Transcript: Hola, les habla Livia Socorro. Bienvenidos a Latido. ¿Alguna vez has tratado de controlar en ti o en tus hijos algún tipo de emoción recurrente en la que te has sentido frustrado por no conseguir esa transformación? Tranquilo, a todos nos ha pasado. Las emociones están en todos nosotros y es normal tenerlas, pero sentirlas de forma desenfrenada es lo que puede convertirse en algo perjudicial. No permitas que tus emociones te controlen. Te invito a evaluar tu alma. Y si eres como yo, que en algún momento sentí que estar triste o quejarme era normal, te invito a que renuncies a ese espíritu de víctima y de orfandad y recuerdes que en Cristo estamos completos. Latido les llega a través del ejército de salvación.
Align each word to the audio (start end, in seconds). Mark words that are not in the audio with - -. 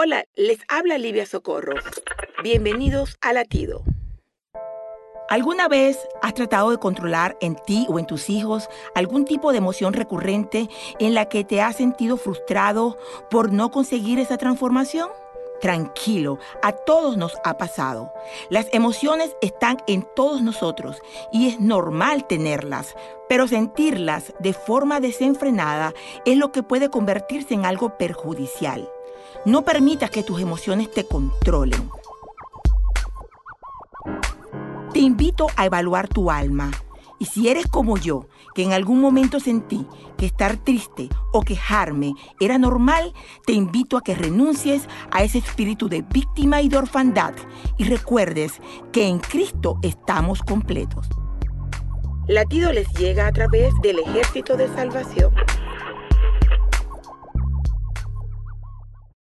Hola, 0.00 0.26
les 0.36 0.60
habla 0.68 0.96
Livia 0.96 1.26
Socorro. 1.26 1.74
Bienvenidos 2.44 3.18
a 3.20 3.32
Latido. 3.32 3.82
¿Alguna 5.28 5.66
vez 5.66 5.98
has 6.22 6.34
tratado 6.34 6.70
de 6.70 6.78
controlar 6.78 7.36
en 7.40 7.56
ti 7.56 7.84
o 7.88 7.98
en 7.98 8.06
tus 8.06 8.30
hijos 8.30 8.68
algún 8.94 9.24
tipo 9.24 9.50
de 9.50 9.58
emoción 9.58 9.94
recurrente 9.94 10.68
en 11.00 11.14
la 11.14 11.24
que 11.24 11.42
te 11.42 11.60
has 11.62 11.74
sentido 11.74 12.16
frustrado 12.16 12.96
por 13.28 13.52
no 13.52 13.72
conseguir 13.72 14.20
esa 14.20 14.38
transformación? 14.38 15.08
Tranquilo, 15.60 16.38
a 16.62 16.70
todos 16.70 17.16
nos 17.16 17.34
ha 17.42 17.58
pasado. 17.58 18.12
Las 18.50 18.68
emociones 18.72 19.34
están 19.42 19.78
en 19.88 20.06
todos 20.14 20.42
nosotros 20.42 21.02
y 21.32 21.48
es 21.48 21.58
normal 21.58 22.24
tenerlas, 22.28 22.94
pero 23.28 23.48
sentirlas 23.48 24.32
de 24.38 24.52
forma 24.52 25.00
desenfrenada 25.00 25.92
es 26.24 26.36
lo 26.36 26.52
que 26.52 26.62
puede 26.62 26.88
convertirse 26.88 27.54
en 27.54 27.66
algo 27.66 27.98
perjudicial. 27.98 28.88
No 29.44 29.64
permitas 29.64 30.10
que 30.10 30.22
tus 30.22 30.40
emociones 30.40 30.90
te 30.90 31.04
controlen. 31.04 31.90
Te 34.92 35.00
invito 35.00 35.46
a 35.56 35.66
evaluar 35.66 36.08
tu 36.08 36.30
alma. 36.30 36.70
Y 37.20 37.26
si 37.26 37.48
eres 37.48 37.66
como 37.66 37.96
yo, 37.96 38.26
que 38.54 38.62
en 38.62 38.72
algún 38.72 39.00
momento 39.00 39.40
sentí 39.40 39.86
que 40.16 40.26
estar 40.26 40.56
triste 40.56 41.08
o 41.32 41.42
quejarme 41.42 42.14
era 42.38 42.58
normal, 42.58 43.12
te 43.44 43.52
invito 43.52 43.96
a 43.96 44.02
que 44.02 44.14
renuncies 44.14 44.88
a 45.10 45.22
ese 45.22 45.38
espíritu 45.38 45.88
de 45.88 46.02
víctima 46.02 46.62
y 46.62 46.68
de 46.68 46.78
orfandad 46.78 47.34
y 47.76 47.84
recuerdes 47.84 48.60
que 48.92 49.06
en 49.08 49.18
Cristo 49.18 49.78
estamos 49.82 50.42
completos. 50.42 51.08
Latido 52.28 52.72
les 52.72 52.92
llega 52.92 53.26
a 53.26 53.32
través 53.32 53.72
del 53.82 54.00
ejército 54.00 54.56
de 54.56 54.68
salvación. 54.68 55.32